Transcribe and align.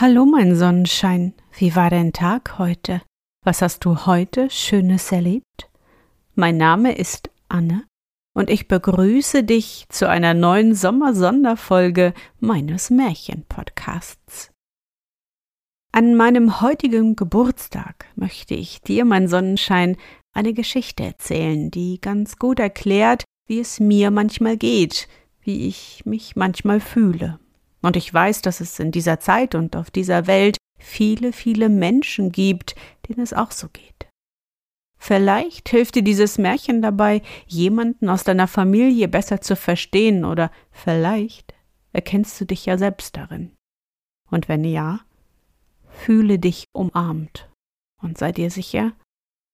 Hallo, 0.00 0.26
mein 0.26 0.54
Sonnenschein. 0.54 1.34
Wie 1.56 1.74
war 1.74 1.90
dein 1.90 2.12
Tag 2.12 2.56
heute? 2.60 3.02
Was 3.44 3.62
hast 3.62 3.84
du 3.84 4.06
heute 4.06 4.48
Schönes 4.48 5.10
erlebt? 5.10 5.68
Mein 6.36 6.56
Name 6.56 6.96
ist 6.96 7.30
Anne 7.48 7.82
und 8.32 8.48
ich 8.48 8.68
begrüße 8.68 9.42
dich 9.42 9.86
zu 9.88 10.08
einer 10.08 10.34
neuen 10.34 10.76
Sommersonderfolge 10.76 12.14
meines 12.38 12.90
Märchenpodcasts. 12.90 14.52
An 15.90 16.14
meinem 16.14 16.60
heutigen 16.60 17.16
Geburtstag 17.16 18.06
möchte 18.14 18.54
ich 18.54 18.80
dir, 18.80 19.04
mein 19.04 19.26
Sonnenschein, 19.26 19.96
eine 20.32 20.52
Geschichte 20.52 21.02
erzählen, 21.02 21.72
die 21.72 22.00
ganz 22.00 22.38
gut 22.38 22.60
erklärt, 22.60 23.24
wie 23.48 23.58
es 23.58 23.80
mir 23.80 24.12
manchmal 24.12 24.58
geht, 24.58 25.08
wie 25.40 25.66
ich 25.66 26.02
mich 26.04 26.36
manchmal 26.36 26.78
fühle. 26.78 27.40
Und 27.80 27.96
ich 27.96 28.12
weiß, 28.12 28.42
dass 28.42 28.60
es 28.60 28.78
in 28.78 28.90
dieser 28.90 29.20
Zeit 29.20 29.54
und 29.54 29.76
auf 29.76 29.90
dieser 29.90 30.26
Welt 30.26 30.56
viele, 30.78 31.32
viele 31.32 31.68
Menschen 31.68 32.32
gibt, 32.32 32.74
denen 33.08 33.20
es 33.20 33.32
auch 33.32 33.50
so 33.50 33.68
geht. 33.68 34.08
Vielleicht 34.98 35.68
hilft 35.68 35.94
dir 35.94 36.02
dieses 36.02 36.38
Märchen 36.38 36.82
dabei, 36.82 37.22
jemanden 37.46 38.08
aus 38.08 38.24
deiner 38.24 38.48
Familie 38.48 39.08
besser 39.08 39.40
zu 39.40 39.54
verstehen, 39.54 40.24
oder 40.24 40.50
vielleicht 40.72 41.54
erkennst 41.92 42.40
du 42.40 42.44
dich 42.44 42.66
ja 42.66 42.76
selbst 42.76 43.16
darin. 43.16 43.54
Und 44.30 44.48
wenn 44.48 44.64
ja, 44.64 45.00
fühle 45.88 46.38
dich 46.38 46.64
umarmt 46.72 47.48
und 48.02 48.18
sei 48.18 48.32
dir 48.32 48.50
sicher, 48.50 48.92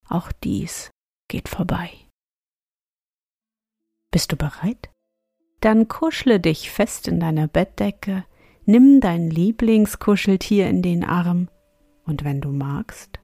auch 0.09 0.33
dies 0.33 0.91
geht 1.29 1.49
vorbei. 1.49 1.91
Bist 4.11 4.33
du 4.33 4.37
bereit? 4.37 4.94
Dann 5.65 5.89
kuschle 5.89 6.41
dich 6.41 6.71
fest 6.71 7.09
in 7.09 7.21
deine 7.21 7.49
Bettdecke, 7.49 8.27
nimm 8.67 9.01
dein 9.01 9.31
Lieblingskuscheltier 9.31 10.69
in 10.69 10.83
den 10.83 11.05
Arm 11.05 11.49
und 12.05 12.23
wenn 12.23 12.43
du 12.43 12.51
magst, 12.51 13.19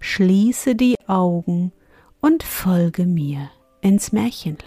schließe 0.00 0.74
die 0.74 0.96
Augen 1.06 1.70
und 2.20 2.42
folge 2.42 3.06
mir 3.06 3.50
ins 3.82 4.10
Märchenland. 4.10 4.66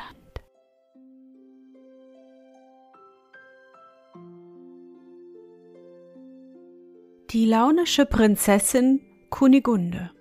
Die 7.32 7.44
launische 7.44 8.06
Prinzessin 8.06 9.02
Kunigunde 9.30 10.12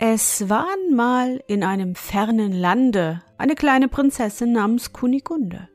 es 0.00 0.48
war 0.48 0.66
einmal 0.72 1.42
in 1.48 1.64
einem 1.64 1.96
fernen 1.96 2.52
Lande 2.52 3.20
eine 3.36 3.56
kleine 3.56 3.88
Prinzessin 3.88 4.52
namens 4.52 4.92
Kunigunde. 4.92 5.68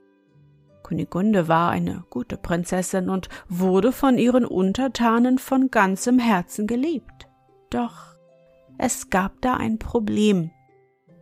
Kunigunde 0.81 1.49
war 1.49 1.71
eine 1.71 2.05
gute 2.09 2.37
Prinzessin 2.37 3.09
und 3.09 3.27
wurde 3.49 3.91
von 3.91 4.17
ihren 4.17 4.45
Untertanen 4.45 5.39
von 5.39 5.71
ganzem 5.71 6.19
Herzen 6.19 6.67
geliebt. 6.67 7.27
Doch 7.69 8.15
es 8.77 9.09
gab 9.09 9.41
da 9.41 9.55
ein 9.55 9.77
Problem. 9.77 10.51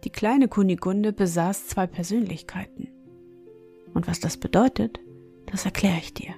Die 0.04 0.12
kleine 0.12 0.48
Kunigunde 0.48 1.12
besaß 1.12 1.68
zwei 1.68 1.88
Persönlichkeiten. 1.88 2.88
Und 3.96 4.08
was 4.08 4.20
das 4.20 4.38
bedeutet, 4.38 5.00
das 5.48 5.66
erkläre 5.66 5.98
ich 5.98 6.14
dir. 6.14 6.34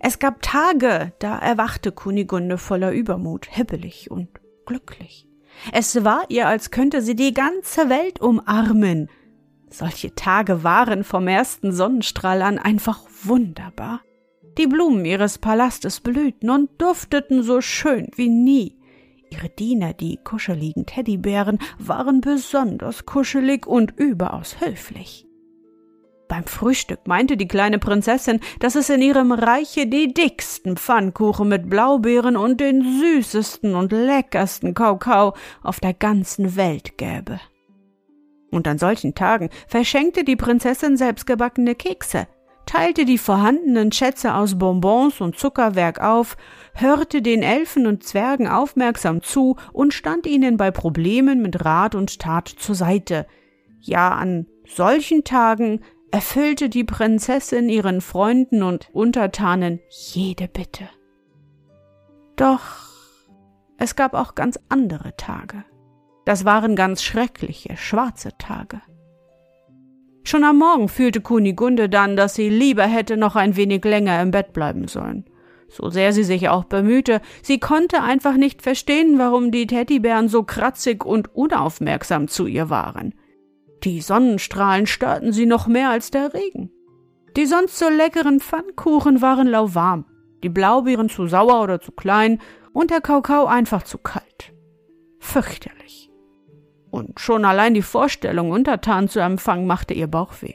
Es 0.00 0.20
gab 0.20 0.42
Tage, 0.42 1.12
da 1.18 1.38
erwachte 1.38 1.90
Kunigunde 1.90 2.56
voller 2.56 2.92
Übermut, 2.92 3.46
hibbelig 3.46 4.10
und 4.12 4.28
glücklich. 4.68 5.26
Es 5.72 6.04
war 6.04 6.22
ihr, 6.28 6.46
als 6.46 6.70
könnte 6.70 7.02
sie 7.02 7.16
die 7.16 7.34
ganze 7.34 7.88
Welt 7.88 8.20
umarmen. 8.20 9.08
Solche 9.70 10.14
Tage 10.14 10.62
waren 10.62 11.02
vom 11.04 11.26
ersten 11.26 11.72
Sonnenstrahl 11.72 12.42
an 12.42 12.58
einfach 12.58 13.00
wunderbar. 13.22 14.02
Die 14.56 14.66
Blumen 14.66 15.04
ihres 15.04 15.38
Palastes 15.38 16.00
blühten 16.00 16.50
und 16.50 16.70
dufteten 16.80 17.42
so 17.42 17.60
schön 17.60 18.08
wie 18.14 18.28
nie. 18.28 18.76
Ihre 19.30 19.48
Diener, 19.48 19.92
die 19.92 20.18
kuscheligen 20.22 20.86
Teddybären, 20.86 21.58
waren 21.78 22.20
besonders 22.20 23.04
kuschelig 23.04 23.66
und 23.66 23.92
überaus 23.98 24.60
höflich. 24.60 25.27
Beim 26.28 26.44
Frühstück 26.44 27.06
meinte 27.06 27.38
die 27.38 27.48
kleine 27.48 27.78
Prinzessin, 27.78 28.40
dass 28.60 28.74
es 28.74 28.90
in 28.90 29.00
ihrem 29.00 29.32
Reiche 29.32 29.86
die 29.86 30.12
dicksten 30.12 30.76
Pfannkuchen 30.76 31.48
mit 31.48 31.70
Blaubeeren 31.70 32.36
und 32.36 32.60
den 32.60 32.82
süßesten 32.82 33.74
und 33.74 33.92
leckersten 33.92 34.74
Kakao 34.74 35.34
auf 35.62 35.80
der 35.80 35.94
ganzen 35.94 36.54
Welt 36.54 36.98
gäbe. 36.98 37.40
Und 38.50 38.68
an 38.68 38.78
solchen 38.78 39.14
Tagen 39.14 39.48
verschenkte 39.66 40.22
die 40.22 40.36
Prinzessin 40.36 40.98
selbstgebackene 40.98 41.74
Kekse, 41.74 42.28
teilte 42.66 43.06
die 43.06 43.18
vorhandenen 43.18 43.90
Schätze 43.92 44.34
aus 44.34 44.58
Bonbons 44.58 45.22
und 45.22 45.38
Zuckerwerk 45.38 46.00
auf, 46.00 46.36
hörte 46.74 47.22
den 47.22 47.42
Elfen 47.42 47.86
und 47.86 48.04
Zwergen 48.04 48.46
aufmerksam 48.46 49.22
zu 49.22 49.56
und 49.72 49.94
stand 49.94 50.26
ihnen 50.26 50.58
bei 50.58 50.70
Problemen 50.70 51.40
mit 51.40 51.64
Rat 51.64 51.94
und 51.94 52.18
Tat 52.18 52.48
zur 52.48 52.74
Seite. 52.74 53.26
Ja, 53.80 54.10
an 54.10 54.46
solchen 54.66 55.24
Tagen 55.24 55.80
erfüllte 56.10 56.68
die 56.68 56.84
Prinzessin 56.84 57.68
ihren 57.68 58.00
Freunden 58.00 58.62
und 58.62 58.88
Untertanen 58.92 59.80
jede 59.88 60.48
Bitte. 60.48 60.88
Doch 62.36 62.88
es 63.78 63.94
gab 63.96 64.14
auch 64.14 64.34
ganz 64.34 64.58
andere 64.68 65.16
Tage. 65.16 65.64
Das 66.24 66.44
waren 66.44 66.76
ganz 66.76 67.02
schreckliche, 67.02 67.76
schwarze 67.76 68.30
Tage. 68.38 68.80
Schon 70.24 70.44
am 70.44 70.58
Morgen 70.58 70.88
fühlte 70.88 71.20
Kunigunde 71.20 71.88
dann, 71.88 72.16
dass 72.16 72.34
sie 72.34 72.50
lieber 72.50 72.84
hätte 72.84 73.16
noch 73.16 73.34
ein 73.34 73.56
wenig 73.56 73.84
länger 73.84 74.20
im 74.20 74.30
Bett 74.30 74.52
bleiben 74.52 74.88
sollen. 74.88 75.24
So 75.68 75.90
sehr 75.90 76.12
sie 76.12 76.24
sich 76.24 76.48
auch 76.48 76.64
bemühte, 76.64 77.20
sie 77.42 77.60
konnte 77.60 78.02
einfach 78.02 78.36
nicht 78.36 78.62
verstehen, 78.62 79.18
warum 79.18 79.50
die 79.50 79.66
Teddybären 79.66 80.28
so 80.28 80.42
kratzig 80.42 81.04
und 81.04 81.34
unaufmerksam 81.34 82.28
zu 82.28 82.46
ihr 82.46 82.68
waren. 82.68 83.14
Die 83.84 84.00
Sonnenstrahlen 84.00 84.86
störten 84.86 85.32
sie 85.32 85.46
noch 85.46 85.66
mehr 85.66 85.90
als 85.90 86.10
der 86.10 86.34
Regen. 86.34 86.70
Die 87.36 87.46
sonst 87.46 87.78
so 87.78 87.88
leckeren 87.88 88.40
Pfannkuchen 88.40 89.22
waren 89.22 89.46
lauwarm, 89.46 90.06
die 90.42 90.48
Blaubeeren 90.48 91.08
zu 91.08 91.26
sauer 91.26 91.62
oder 91.62 91.80
zu 91.80 91.92
klein 91.92 92.40
und 92.72 92.90
der 92.90 93.00
Kakao 93.00 93.46
einfach 93.46 93.82
zu 93.82 93.98
kalt. 93.98 94.52
Fürchterlich. 95.20 96.10
Und 96.90 97.20
schon 97.20 97.44
allein 97.44 97.74
die 97.74 97.82
Vorstellung, 97.82 98.50
Untertan 98.50 99.08
zu 99.08 99.20
empfangen, 99.20 99.66
machte 99.66 99.94
ihr 99.94 100.06
Bauchweh. 100.06 100.54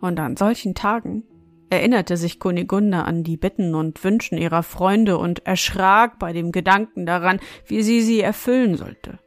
Und 0.00 0.18
an 0.18 0.36
solchen 0.36 0.74
Tagen 0.74 1.24
erinnerte 1.70 2.16
sich 2.16 2.40
Kunigunde 2.40 3.04
an 3.04 3.22
die 3.22 3.36
Bitten 3.36 3.74
und 3.74 4.02
Wünschen 4.02 4.36
ihrer 4.36 4.62
Freunde 4.62 5.16
und 5.18 5.46
erschrak 5.46 6.18
bei 6.18 6.32
dem 6.32 6.50
Gedanken 6.52 7.06
daran, 7.06 7.38
wie 7.66 7.82
sie 7.82 8.02
sie 8.02 8.20
erfüllen 8.20 8.76
sollte. 8.76 9.20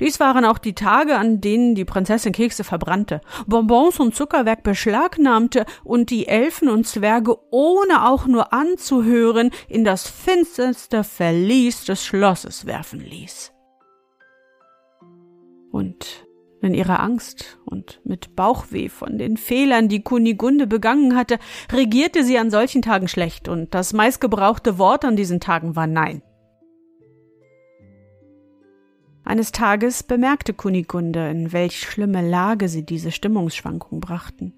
Dies 0.00 0.20
waren 0.20 0.44
auch 0.44 0.58
die 0.58 0.74
Tage, 0.74 1.16
an 1.16 1.40
denen 1.40 1.74
die 1.74 1.86
Prinzessin 1.86 2.32
Kekse 2.32 2.64
verbrannte, 2.64 3.20
Bonbons 3.46 3.98
und 3.98 4.14
Zuckerwerk 4.14 4.62
beschlagnahmte 4.62 5.64
und 5.84 6.10
die 6.10 6.28
Elfen 6.28 6.68
und 6.68 6.86
Zwerge 6.86 7.36
ohne 7.50 8.06
auch 8.06 8.26
nur 8.26 8.52
anzuhören 8.52 9.50
in 9.68 9.84
das 9.84 10.06
finsterste 10.06 11.02
Verlies 11.02 11.84
des 11.84 12.04
Schlosses 12.04 12.66
werfen 12.66 13.00
ließ. 13.00 13.52
Und 15.70 16.26
in 16.60 16.74
ihrer 16.74 17.00
Angst 17.00 17.58
und 17.64 18.00
mit 18.04 18.34
Bauchweh 18.36 18.88
von 18.88 19.18
den 19.18 19.36
Fehlern, 19.36 19.88
die 19.88 20.02
Kunigunde 20.02 20.66
begangen 20.66 21.16
hatte, 21.16 21.38
regierte 21.72 22.24
sie 22.24 22.38
an 22.38 22.50
solchen 22.50 22.82
Tagen 22.82 23.08
schlecht, 23.08 23.48
und 23.48 23.74
das 23.74 23.92
meistgebrauchte 23.92 24.78
Wort 24.78 25.04
an 25.04 25.16
diesen 25.16 25.40
Tagen 25.40 25.76
war 25.76 25.86
Nein. 25.86 26.22
Eines 29.26 29.50
Tages 29.50 30.04
bemerkte 30.04 30.54
Kunigunde, 30.54 31.28
in 31.30 31.52
welch 31.52 31.80
schlimme 31.80 32.26
Lage 32.26 32.68
sie 32.68 32.86
diese 32.86 33.10
Stimmungsschwankung 33.10 33.98
brachten. 33.98 34.54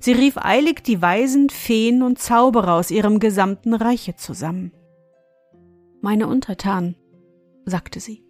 Sie 0.00 0.10
rief 0.10 0.36
eilig 0.36 0.82
die 0.82 1.00
Weisen, 1.00 1.50
Feen 1.50 2.02
und 2.02 2.18
Zauberer 2.18 2.74
aus 2.74 2.90
ihrem 2.90 3.20
gesamten 3.20 3.74
Reiche 3.74 4.16
zusammen. 4.16 4.72
Meine 6.00 6.26
Untertanen, 6.26 6.96
sagte 7.64 8.00
sie, 8.00 8.24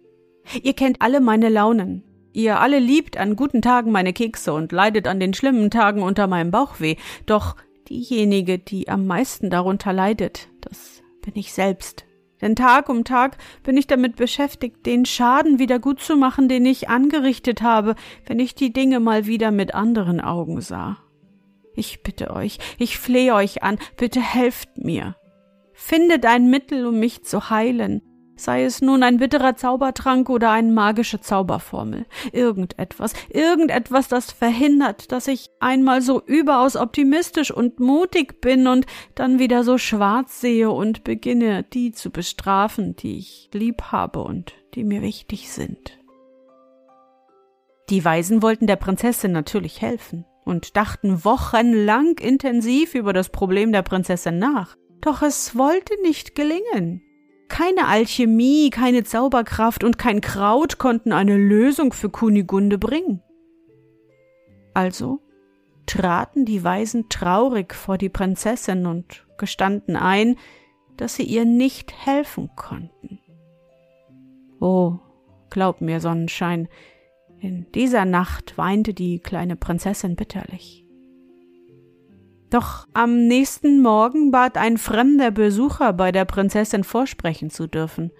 ihr 0.61 0.73
kennt 0.73 1.01
alle 1.01 1.21
meine 1.21 1.49
Launen, 1.49 2.03
ihr 2.33 2.59
alle 2.59 2.77
liebt 2.77 3.17
an 3.17 3.35
guten 3.35 3.63
Tagen 3.63 3.91
meine 3.91 4.13
Kekse 4.13 4.53
und 4.53 4.71
leidet 4.71 5.07
an 5.07 5.19
den 5.19 5.33
schlimmen 5.33 5.71
Tagen 5.71 6.03
unter 6.03 6.27
meinem 6.27 6.51
Bauchweh, 6.51 6.97
doch 7.25 7.55
diejenige, 7.89 8.59
die 8.59 8.89
am 8.89 9.07
meisten 9.07 9.49
darunter 9.49 9.91
leidet, 9.91 10.49
das 10.61 11.01
bin 11.23 11.33
ich 11.35 11.51
selbst. 11.51 12.05
Denn 12.41 12.55
Tag 12.55 12.89
um 12.89 13.03
Tag 13.03 13.37
bin 13.63 13.75
ich 13.77 13.87
damit 13.87 14.15
beschäftigt, 14.15 14.85
den 14.85 15.05
Schaden 15.05 15.59
wieder 15.59 15.79
gut 15.79 15.99
zu 15.99 16.15
machen, 16.15 16.47
den 16.47 16.65
ich 16.65 16.89
angerichtet 16.89 17.61
habe, 17.61 17.95
wenn 18.25 18.39
ich 18.39 18.55
die 18.55 18.71
Dinge 18.71 18.99
mal 18.99 19.25
wieder 19.25 19.51
mit 19.51 19.75
anderen 19.75 20.21
Augen 20.21 20.61
sah. 20.61 20.97
Ich 21.75 22.01
bitte 22.03 22.31
euch, 22.31 22.59
ich 22.77 22.97
flehe 22.97 23.33
euch 23.33 23.63
an, 23.63 23.77
bitte 23.97 24.21
helft 24.21 24.77
mir. 24.77 25.15
Findet 25.73 26.25
ein 26.25 26.49
Mittel, 26.49 26.85
um 26.85 26.99
mich 26.99 27.23
zu 27.23 27.49
heilen, 27.49 28.01
sei 28.43 28.63
es 28.63 28.81
nun 28.81 29.03
ein 29.03 29.17
bitterer 29.17 29.55
Zaubertrank 29.55 30.29
oder 30.29 30.51
eine 30.51 30.71
magische 30.71 31.21
Zauberformel. 31.21 32.05
Irgendetwas, 32.31 33.13
irgendetwas, 33.29 34.07
das 34.07 34.31
verhindert, 34.31 35.11
dass 35.11 35.27
ich 35.27 35.49
einmal 35.59 36.01
so 36.01 36.21
überaus 36.25 36.75
optimistisch 36.75 37.51
und 37.51 37.79
mutig 37.79 38.41
bin 38.41 38.67
und 38.67 38.85
dann 39.15 39.39
wieder 39.39 39.63
so 39.63 39.77
schwarz 39.77 40.41
sehe 40.41 40.71
und 40.71 41.03
beginne, 41.03 41.63
die 41.63 41.91
zu 41.91 42.09
bestrafen, 42.09 42.95
die 42.95 43.17
ich 43.17 43.49
lieb 43.53 43.83
habe 43.91 44.23
und 44.23 44.53
die 44.75 44.83
mir 44.83 45.01
wichtig 45.01 45.51
sind. 45.51 45.97
Die 47.89 48.05
Weisen 48.05 48.43
wollten 48.43 48.67
der 48.67 48.75
Prinzessin 48.75 49.31
natürlich 49.31 49.81
helfen 49.81 50.25
und 50.45 50.77
dachten 50.77 51.23
wochenlang 51.25 52.17
intensiv 52.19 52.95
über 52.95 53.13
das 53.13 53.29
Problem 53.29 53.71
der 53.71 53.81
Prinzessin 53.81 54.37
nach. 54.37 54.75
Doch 55.01 55.21
es 55.21 55.55
wollte 55.55 55.93
nicht 56.01 56.35
gelingen. 56.35 57.01
Keine 57.49 57.87
Alchemie, 57.87 58.69
keine 58.69 59.03
Zauberkraft 59.03 59.83
und 59.83 59.97
kein 59.97 60.21
Kraut 60.21 60.77
konnten 60.77 61.11
eine 61.11 61.35
Lösung 61.35 61.91
für 61.91 62.09
Kunigunde 62.09 62.77
bringen. 62.77 63.21
Also 64.73 65.19
traten 65.85 66.45
die 66.45 66.63
Weisen 66.63 67.09
traurig 67.09 67.73
vor 67.73 67.97
die 67.97 68.09
Prinzessin 68.09 68.85
und 68.85 69.25
gestanden 69.37 69.95
ein, 69.95 70.37
dass 70.95 71.15
sie 71.15 71.23
ihr 71.23 71.45
nicht 71.45 71.93
helfen 72.05 72.51
konnten. 72.55 73.19
Oh, 74.59 74.99
glaub 75.49 75.81
mir, 75.81 75.99
Sonnenschein, 75.99 76.67
in 77.39 77.71
dieser 77.73 78.05
Nacht 78.05 78.57
weinte 78.57 78.93
die 78.93 79.19
kleine 79.19 79.55
Prinzessin 79.55 80.15
bitterlich. 80.15 80.85
Doch 82.49 82.87
am 82.93 83.27
nächsten 83.27 83.81
Morgen 83.81 84.31
bat 84.31 84.57
ein 84.57 84.77
fremder 84.77 85.31
Besucher 85.31 85.93
bei 85.93 86.11
der 86.11 86.25
Prinzessin 86.25 86.83
vorsprechen 86.83 87.49
zu 87.49 87.67
dürfen. 87.67 88.11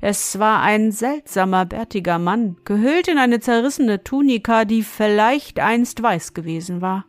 Es 0.00 0.38
war 0.38 0.62
ein 0.62 0.92
seltsamer, 0.92 1.66
bärtiger 1.66 2.18
Mann, 2.18 2.56
gehüllt 2.64 3.06
in 3.06 3.18
eine 3.18 3.38
zerrissene 3.38 4.02
Tunika, 4.02 4.64
die 4.64 4.82
vielleicht 4.82 5.60
einst 5.60 6.02
weiß 6.02 6.32
gewesen 6.34 6.80
war. 6.80 7.04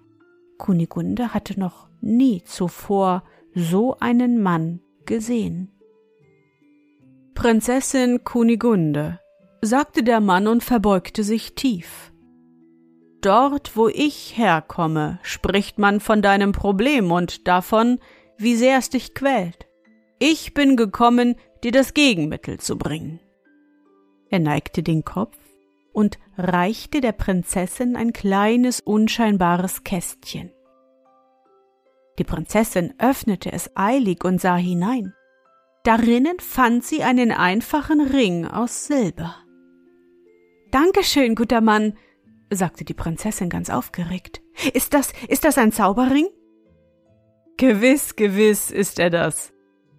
Kunigunde 0.57 1.33
hatte 1.33 1.59
noch 1.59 1.87
nie 2.01 2.43
zuvor 2.43 3.23
so 3.55 3.97
einen 3.99 4.41
Mann 4.41 4.81
gesehen. 5.05 5.71
Prinzessin 7.33 8.23
Kunigunde, 8.23 9.19
sagte 9.61 10.03
der 10.03 10.19
Mann 10.19 10.47
und 10.47 10.63
verbeugte 10.63 11.23
sich 11.23 11.55
tief. 11.55 12.10
Dort, 13.21 13.77
wo 13.77 13.87
ich 13.87 14.35
herkomme, 14.35 15.19
spricht 15.21 15.77
man 15.77 15.99
von 15.99 16.23
deinem 16.23 16.53
Problem 16.53 17.11
und 17.11 17.47
davon, 17.47 17.99
wie 18.37 18.55
sehr 18.55 18.79
es 18.79 18.89
dich 18.89 19.13
quält. 19.13 19.67
Ich 20.17 20.55
bin 20.55 20.75
gekommen, 20.75 21.35
dir 21.63 21.71
das 21.71 21.93
Gegenmittel 21.93 22.59
zu 22.59 22.77
bringen. 22.77 23.19
Er 24.29 24.39
neigte 24.39 24.81
den 24.81 25.05
Kopf 25.05 25.37
und 25.93 26.17
reichte 26.37 26.99
der 27.01 27.11
Prinzessin 27.11 27.95
ein 27.95 28.13
kleines, 28.13 28.79
unscheinbares 28.79 29.83
Kästchen. 29.83 30.51
Die 32.17 32.23
Prinzessin 32.23 32.93
öffnete 32.97 33.51
es 33.51 33.69
eilig 33.75 34.23
und 34.23 34.41
sah 34.41 34.55
hinein. 34.55 35.13
Darinnen 35.83 36.39
fand 36.39 36.83
sie 36.83 37.03
einen 37.03 37.31
einfachen 37.31 38.01
Ring 38.01 38.45
aus 38.45 38.85
Silber. 38.85 39.35
Dankeschön, 40.71 41.35
guter 41.35 41.61
Mann, 41.61 41.97
sagte 42.51 42.85
die 42.85 42.93
Prinzessin 42.93 43.49
ganz 43.49 43.69
aufgeregt. 43.69 44.41
Ist 44.73 44.93
das, 44.93 45.13
ist 45.27 45.45
das 45.45 45.57
ein 45.57 45.71
Zauberring? 45.71 46.27
Gewiss, 47.57 48.15
gewiss 48.15 48.71
ist 48.71 48.99
er 48.99 49.09
das, 49.09 49.53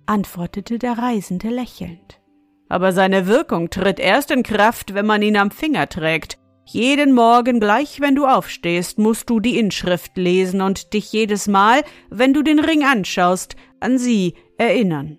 antwortete 0.06 0.78
der 0.78 0.98
Reisende 0.98 1.48
lächelnd. 1.48 2.20
Aber 2.68 2.92
seine 2.92 3.26
Wirkung 3.26 3.70
tritt 3.70 4.00
erst 4.00 4.30
in 4.30 4.42
Kraft, 4.42 4.94
wenn 4.94 5.06
man 5.06 5.22
ihn 5.22 5.36
am 5.36 5.50
Finger 5.50 5.88
trägt. 5.88 6.38
Jeden 6.64 7.12
Morgen 7.12 7.60
gleich, 7.60 8.00
wenn 8.00 8.14
du 8.14 8.26
aufstehst, 8.26 8.98
musst 8.98 9.28
du 9.28 9.40
die 9.40 9.58
Inschrift 9.58 10.16
lesen 10.16 10.60
und 10.60 10.92
dich 10.94 11.12
jedes 11.12 11.48
Mal, 11.48 11.82
wenn 12.08 12.32
du 12.32 12.42
den 12.42 12.60
Ring 12.60 12.84
anschaust, 12.84 13.56
an 13.80 13.98
sie 13.98 14.34
erinnern. 14.58 15.18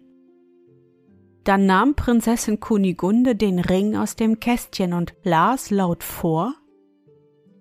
Dann 1.43 1.65
nahm 1.65 1.95
Prinzessin 1.95 2.59
Kunigunde 2.59 3.35
den 3.35 3.59
Ring 3.59 3.97
aus 3.97 4.15
dem 4.15 4.39
Kästchen 4.39 4.93
und 4.93 5.13
las 5.23 5.69
laut 5.69 6.03
vor 6.03 6.55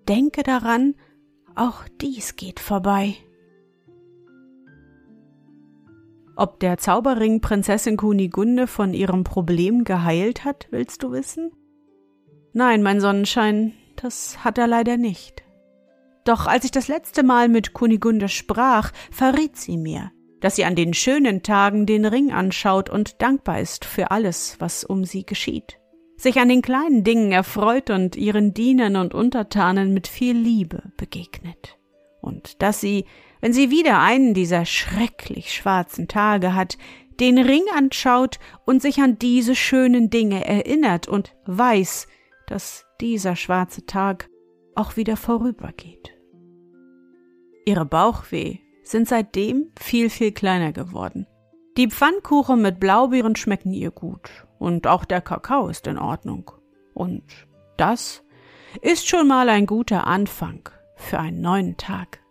denke 0.07 0.43
daran, 0.43 0.95
auch 1.55 1.83
dies 2.01 2.35
geht 2.35 2.59
vorbei. 2.59 3.15
Ob 6.35 6.59
der 6.59 6.77
Zauberring 6.77 7.41
Prinzessin 7.41 7.95
Kunigunde 7.95 8.65
von 8.65 8.93
ihrem 8.93 9.23
Problem 9.23 9.83
geheilt 9.83 10.45
hat, 10.45 10.67
willst 10.71 11.03
du 11.03 11.11
wissen? 11.11 11.51
Nein, 12.53 12.81
mein 12.81 12.99
Sonnenschein, 12.99 13.73
das 13.95 14.43
hat 14.43 14.57
er 14.57 14.67
leider 14.67 14.97
nicht. 14.97 15.43
Doch 16.25 16.47
als 16.47 16.65
ich 16.65 16.71
das 16.71 16.87
letzte 16.87 17.21
Mal 17.21 17.49
mit 17.49 17.73
Kunigunde 17.73 18.29
sprach, 18.29 18.91
verriet 19.11 19.57
sie 19.57 19.77
mir, 19.77 20.11
dass 20.39 20.55
sie 20.55 20.65
an 20.65 20.75
den 20.75 20.93
schönen 20.93 21.43
Tagen 21.43 21.85
den 21.85 22.05
Ring 22.05 22.31
anschaut 22.31 22.89
und 22.89 23.21
dankbar 23.21 23.59
ist 23.59 23.85
für 23.85 24.09
alles, 24.09 24.55
was 24.59 24.83
um 24.83 25.05
sie 25.05 25.25
geschieht 25.25 25.79
sich 26.23 26.39
an 26.39 26.49
den 26.49 26.61
kleinen 26.61 27.03
Dingen 27.03 27.31
erfreut 27.31 27.89
und 27.89 28.15
ihren 28.15 28.53
Dienern 28.53 28.95
und 28.95 29.13
Untertanen 29.13 29.93
mit 29.93 30.07
viel 30.07 30.35
Liebe 30.35 30.91
begegnet. 30.97 31.77
Und 32.21 32.61
dass 32.61 32.81
sie, 32.81 33.05
wenn 33.41 33.53
sie 33.53 33.69
wieder 33.69 33.99
einen 33.99 34.33
dieser 34.33 34.65
schrecklich 34.65 35.53
schwarzen 35.53 36.07
Tage 36.07 36.55
hat, 36.55 36.77
den 37.19 37.37
Ring 37.37 37.63
anschaut 37.75 38.39
und 38.65 38.81
sich 38.81 38.99
an 39.01 39.19
diese 39.19 39.55
schönen 39.55 40.09
Dinge 40.09 40.45
erinnert 40.45 41.07
und 41.07 41.35
weiß, 41.45 42.07
dass 42.47 42.85
dieser 43.01 43.35
schwarze 43.35 43.85
Tag 43.85 44.29
auch 44.75 44.95
wieder 44.95 45.17
vorübergeht. 45.17 46.11
Ihre 47.65 47.85
Bauchweh 47.85 48.59
sind 48.83 49.07
seitdem 49.07 49.71
viel, 49.79 50.09
viel 50.09 50.31
kleiner 50.31 50.71
geworden. 50.71 51.27
Die 51.77 51.89
Pfannkuchen 51.89 52.61
mit 52.61 52.79
Blaubeeren 52.79 53.35
schmecken 53.35 53.73
ihr 53.73 53.91
gut 53.91 54.45
und 54.63 54.87
auch 54.87 55.03
der 55.03 55.19
Kakao 55.19 55.67
ist 55.67 55.87
in 55.87 55.97
Ordnung. 55.97 56.49
Und 56.93 57.23
das 57.75 58.23
ist 58.81 59.09
schon 59.09 59.27
mal 59.27 59.49
ein 59.49 59.65
guter 59.65 60.07
Anfang 60.07 60.69
für 60.95 61.19
einen 61.19 61.41
neuen 61.41 61.75
Tag. 61.75 62.21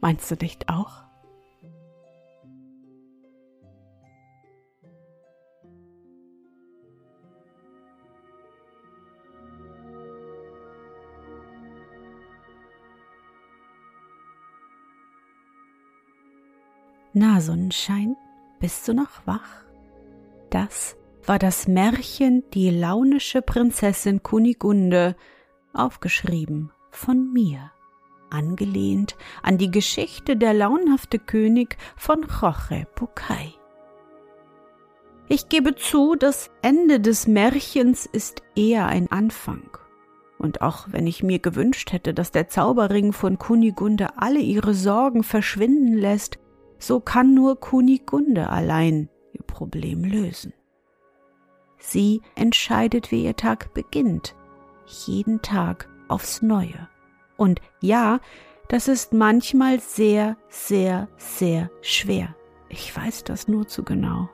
Meinst 0.00 0.28
du 0.32 0.34
nicht 0.34 0.68
auch? 0.68 1.04
Na, 17.12 17.40
Sonnenschein, 17.40 18.16
bist 18.58 18.88
du 18.88 18.92
noch 18.92 19.24
wach? 19.24 19.62
Das 20.50 20.96
war 21.26 21.38
das 21.38 21.68
Märchen 21.68 22.44
Die 22.52 22.70
launische 22.70 23.40
Prinzessin 23.42 24.22
Kunigunde, 24.22 25.16
aufgeschrieben 25.72 26.70
von 26.90 27.32
mir, 27.32 27.72
angelehnt 28.30 29.16
an 29.42 29.58
die 29.58 29.70
Geschichte 29.70 30.36
der 30.36 30.54
launhafte 30.54 31.18
König 31.18 31.76
von 31.96 32.22
Jorge 32.22 32.86
Bucay. 32.94 33.54
Ich 35.28 35.48
gebe 35.48 35.74
zu, 35.74 36.14
das 36.14 36.50
Ende 36.62 37.00
des 37.00 37.26
Märchens 37.26 38.06
ist 38.06 38.42
eher 38.54 38.86
ein 38.86 39.10
Anfang. 39.10 39.78
Und 40.38 40.60
auch 40.60 40.88
wenn 40.90 41.06
ich 41.06 41.22
mir 41.22 41.38
gewünscht 41.38 41.92
hätte, 41.92 42.12
dass 42.12 42.30
der 42.30 42.48
Zauberring 42.48 43.12
von 43.12 43.38
Kunigunde 43.38 44.18
alle 44.18 44.40
ihre 44.40 44.74
Sorgen 44.74 45.22
verschwinden 45.22 45.94
lässt, 45.94 46.38
so 46.78 47.00
kann 47.00 47.34
nur 47.34 47.58
Kunigunde 47.58 48.50
allein 48.50 49.08
ihr 49.32 49.42
Problem 49.42 50.04
lösen. 50.04 50.52
Sie 51.86 52.22
entscheidet, 52.34 53.12
wie 53.12 53.24
ihr 53.24 53.36
Tag 53.36 53.74
beginnt, 53.74 54.34
jeden 54.86 55.42
Tag 55.42 55.88
aufs 56.08 56.40
Neue. 56.40 56.88
Und 57.36 57.60
ja, 57.80 58.20
das 58.68 58.88
ist 58.88 59.12
manchmal 59.12 59.80
sehr, 59.80 60.38
sehr, 60.48 61.08
sehr 61.18 61.70
schwer. 61.82 62.34
Ich 62.70 62.96
weiß 62.96 63.24
das 63.24 63.48
nur 63.48 63.68
zu 63.68 63.84
genau. 63.84 64.30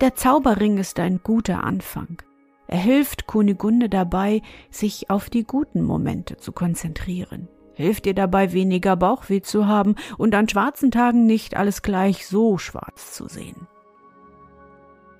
Der 0.00 0.16
Zauberring 0.16 0.76
ist 0.78 0.98
ein 0.98 1.20
guter 1.22 1.62
Anfang. 1.62 2.20
Er 2.66 2.78
hilft 2.78 3.28
Kunigunde 3.28 3.88
dabei, 3.88 4.42
sich 4.70 5.10
auf 5.10 5.30
die 5.30 5.44
guten 5.44 5.82
Momente 5.82 6.36
zu 6.36 6.50
konzentrieren. 6.50 7.48
hilft 7.74 8.06
dir 8.06 8.14
dabei 8.14 8.52
weniger 8.52 8.96
Bauchweh 8.96 9.40
zu 9.40 9.66
haben 9.66 9.94
und 10.18 10.34
an 10.34 10.48
schwarzen 10.48 10.90
Tagen 10.90 11.26
nicht 11.26 11.56
alles 11.56 11.82
gleich 11.82 12.26
so 12.26 12.58
schwarz 12.58 13.12
zu 13.12 13.28
sehen. 13.28 13.68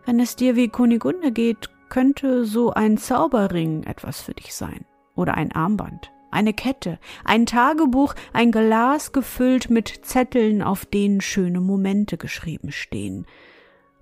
Wenn 0.07 0.21
es 0.21 0.37
dir 0.37 0.55
wie 0.55 0.69
Kunigunde 0.69 1.33
geht, 1.33 1.71
könnte 1.89 2.45
so 2.45 2.73
ein 2.73 2.99
Zauberring 2.99 3.85
etwas 3.85 4.21
für 4.21 4.35
dich 4.35 4.55
sein 4.55 4.85
oder 5.15 5.35
ein 5.35 5.53
Armband, 5.53 6.13
eine 6.31 6.53
Kette, 6.53 6.99
ein 7.25 7.47
Tagebuch, 7.47 8.15
ein 8.33 8.53
Glas 8.53 9.13
gefüllt 9.13 9.71
mit 9.71 10.05
Zetteln, 10.05 10.61
auf 10.61 10.85
denen 10.85 11.23
schöne 11.23 11.61
Momente 11.61 12.19
geschrieben 12.19 12.71
stehen. 12.71 13.27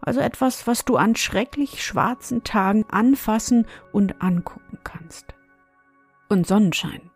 Also 0.00 0.18
etwas, 0.18 0.66
was 0.66 0.84
du 0.84 0.96
an 0.96 1.14
schrecklich 1.14 1.84
schwarzen 1.84 2.42
Tagen 2.42 2.84
anfassen 2.88 3.66
und 3.92 4.20
angucken 4.20 4.78
kannst. 4.82 5.34
Und 6.28 6.48
Sonnenschein. 6.48 7.10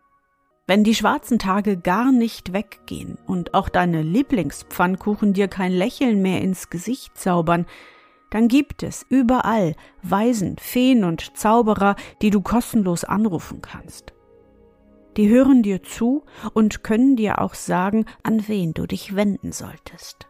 Wenn 0.65 0.83
die 0.83 0.95
schwarzen 0.95 1.39
Tage 1.39 1.77
gar 1.77 2.11
nicht 2.13 2.53
weggehen 2.53 3.17
und 3.25 3.53
auch 3.53 3.67
deine 3.67 4.01
Lieblingspfannkuchen 4.01 5.33
dir 5.33 5.47
kein 5.47 5.71
Lächeln 5.71 6.21
mehr 6.21 6.41
ins 6.41 6.69
Gesicht 6.69 7.17
zaubern, 7.17 7.65
dann 8.29 8.47
gibt 8.47 8.83
es 8.83 9.05
überall 9.09 9.75
Weisen, 10.01 10.57
Feen 10.59 11.03
und 11.03 11.37
Zauberer, 11.37 11.95
die 12.21 12.29
du 12.29 12.41
kostenlos 12.41 13.03
anrufen 13.03 13.61
kannst. 13.61 14.13
Die 15.15 15.29
hören 15.29 15.63
dir 15.63 15.81
zu 15.81 16.23
und 16.53 16.83
können 16.83 17.15
dir 17.15 17.41
auch 17.41 17.55
sagen, 17.55 18.05
an 18.23 18.47
wen 18.47 18.73
du 18.73 18.85
dich 18.85 19.15
wenden 19.15 19.51
solltest. 19.51 20.27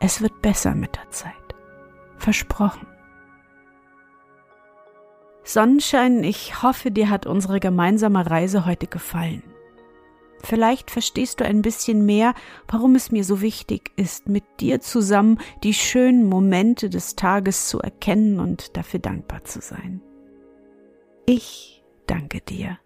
Es 0.00 0.20
wird 0.20 0.42
besser 0.42 0.74
mit 0.74 0.96
der 0.96 1.10
Zeit. 1.10 1.32
Versprochen. 2.16 2.86
Sonnenschein, 5.44 6.24
ich 6.24 6.62
hoffe, 6.62 6.90
dir 6.90 7.08
hat 7.08 7.26
unsere 7.26 7.60
gemeinsame 7.60 8.28
Reise 8.28 8.66
heute 8.66 8.86
gefallen. 8.86 9.42
Vielleicht 10.42 10.90
verstehst 10.90 11.40
du 11.40 11.44
ein 11.44 11.62
bisschen 11.62 12.06
mehr, 12.06 12.34
warum 12.68 12.94
es 12.94 13.10
mir 13.10 13.24
so 13.24 13.40
wichtig 13.40 13.92
ist, 13.96 14.28
mit 14.28 14.44
dir 14.60 14.80
zusammen 14.80 15.38
die 15.62 15.74
schönen 15.74 16.26
Momente 16.26 16.90
des 16.90 17.16
Tages 17.16 17.68
zu 17.68 17.80
erkennen 17.80 18.38
und 18.40 18.76
dafür 18.76 19.00
dankbar 19.00 19.44
zu 19.44 19.60
sein. 19.60 20.00
Ich 21.26 21.84
danke 22.06 22.40
dir, 22.40 22.78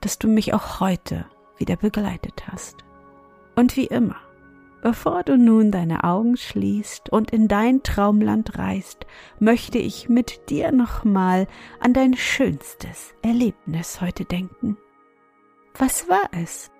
dass 0.00 0.18
du 0.18 0.28
mich 0.28 0.54
auch 0.54 0.80
heute 0.80 1.26
wieder 1.58 1.76
begleitet 1.76 2.44
hast. 2.46 2.84
Und 3.56 3.76
wie 3.76 3.86
immer, 3.86 4.16
bevor 4.82 5.22
du 5.22 5.36
nun 5.36 5.70
deine 5.70 6.04
Augen 6.04 6.36
schließt 6.36 7.10
und 7.10 7.30
in 7.30 7.48
dein 7.48 7.82
Traumland 7.82 8.58
reist, 8.58 9.06
möchte 9.38 9.78
ich 9.78 10.08
mit 10.08 10.50
dir 10.50 10.72
nochmal 10.72 11.46
an 11.80 11.92
dein 11.92 12.14
schönstes 12.14 13.14
Erlebnis 13.22 14.00
heute 14.00 14.24
denken. 14.24 14.76
Was 15.78 16.08
war 16.08 16.28
es? 16.32 16.70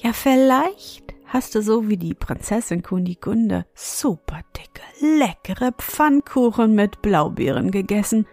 Ja, 0.00 0.12
vielleicht 0.12 1.12
hast 1.26 1.56
du 1.56 1.62
so 1.62 1.88
wie 1.88 1.96
die 1.96 2.14
Prinzessin 2.14 2.84
Kunigunde 2.84 3.66
super 3.74 4.42
dicke, 4.56 4.82
leckere 5.00 5.72
Pfannkuchen 5.72 6.76
mit 6.76 7.02
Blaubeeren 7.02 7.72
gegessen. 7.72 8.26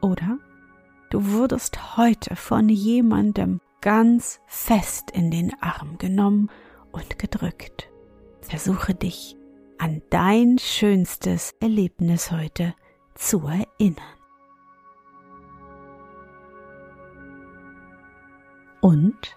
Oder 0.00 0.38
du 1.10 1.32
wurdest 1.32 1.98
heute 1.98 2.34
von 2.34 2.70
jemandem 2.70 3.60
ganz 3.82 4.40
fest 4.46 5.10
in 5.10 5.30
den 5.30 5.52
Arm 5.60 5.98
genommen 5.98 6.50
und 6.92 7.18
gedrückt. 7.18 7.90
Versuche 8.40 8.94
dich 8.94 9.36
an 9.76 10.00
dein 10.08 10.58
schönstes 10.58 11.54
Erlebnis 11.60 12.30
heute 12.30 12.74
zu 13.14 13.46
erinnern. 13.46 14.02
Und 18.80 19.36